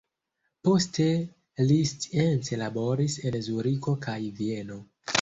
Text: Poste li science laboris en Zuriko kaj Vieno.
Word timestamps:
Poste 0.67 1.05
li 1.71 1.77
science 1.91 2.61
laboris 2.65 3.21
en 3.31 3.41
Zuriko 3.51 3.99
kaj 4.11 4.21
Vieno. 4.43 4.85